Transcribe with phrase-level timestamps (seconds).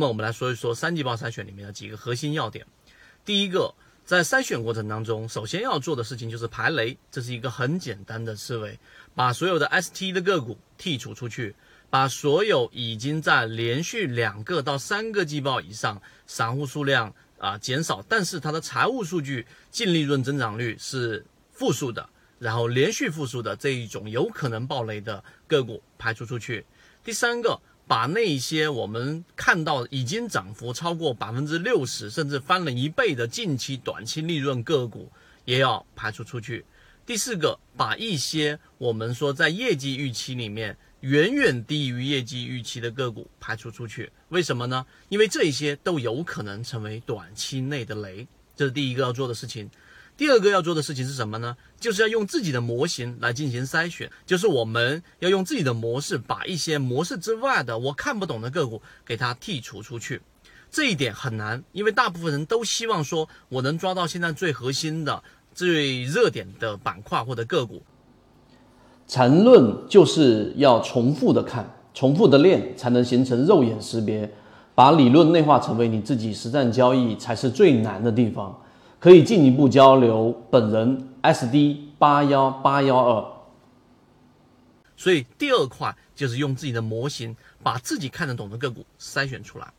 [0.00, 2.66] 那么我们来说一说三季报筛选里面的几个核心要点。
[3.22, 8.80] 第一个，在筛选过程当中，首先要做的事情就是排雷，这是一个很简单的思维，
[9.14, 11.54] 把所有的 ST 的个股剔除出去，
[11.90, 21.22] 把所有已经在连续两个到三个季报以上，散户数量啊减少，但是它的财务数据净利润增长率是
[21.52, 22.08] 负数的，
[22.38, 26.64] 然后连续负数的这一种有可能暴雷的个股排除出去。
[27.04, 27.60] 第三个。
[27.90, 35.10] 把那些我们看到已经涨幅超过百分之六十，甚至翻了一倍的近期短期利润个股
[35.44, 36.64] 也要排除出去。
[37.04, 44.08] 第四个，把一些我们说在业绩预期里面远远低于业绩预期的个股排除出去。
[44.28, 44.86] 为什么呢？
[45.08, 49.68] 因为这些都有可能成为短期内的雷，这是第一个要做的事情。
[50.20, 51.56] 第二个要做的事情是什么呢？
[51.80, 60.20] 就是要用自己的模型来进行筛选，就是我们要用自己的模式，把一些模式之外的我看不懂的个股给它剔除出去。
[60.70, 65.22] 这一点很难，因为大部分人都希望说我能抓到现在最核心的、
[65.54, 67.82] 最热点的板块或者个股。
[69.08, 74.30] 缠论就是要重复的看，重复的练，才能形成肉眼识别，
[74.74, 78.54] 把理论内化成为你自己实战交易，才是最难的地方。
[79.00, 83.40] 可以进一步交流，本人 SD 八幺八幺二。
[84.94, 89.72] 所以第二块就是用自己的模型把自己看得懂的个股筛选出来。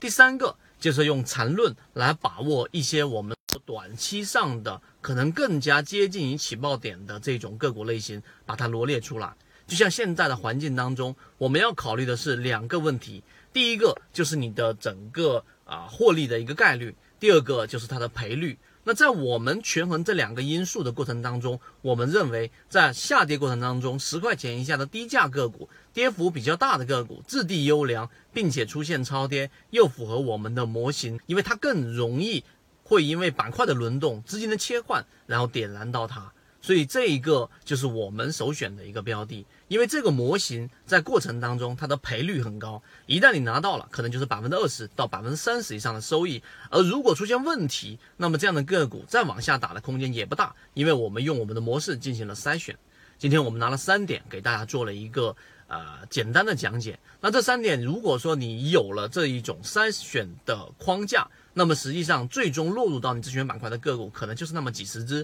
[0.00, 9.34] 第三个就是用缠论来把握一些我们短期上的可能更加接近于起爆点的这种个股类型，把它罗列出来。
[9.66, 16.94] 就像现在的环境当中，我们要考虑的是两个问题：第一个就是你的整个啊获利的一个概率。
[17.18, 18.58] 第二个就是它的赔率。
[18.86, 32.44] 那在我们权衡这两个因素的过程当中，我们认为在下跌过程当中，十块钱以下的低价个股，跌幅比较大的个股，质地优良，并且出现超跌，又符合我们的模型，因为它更容易
[32.82, 36.30] 会因为板块的轮动、资金的切换，然后点燃到它。
[36.64, 46.42] 所以这一个就是我们首选的一个标的，因为这个模型在过程当中它的赔率很高，一旦你拿到了，可能就是百分之二十到百分之三十以上的收益。
[46.70, 52.74] 而如果出现问题，那么这样的个股再往下打的空间也不大，因为我们用我们的模式进行了筛选。
[53.18, 55.36] 今天我们拿了三点给大家做了一个
[55.68, 56.98] 呃简单的讲解。
[57.20, 65.22] 那这三点，如果说你有了这一种筛选的框架，那么实际上最终落入到你自选板块的个股，可能就是那么几十只。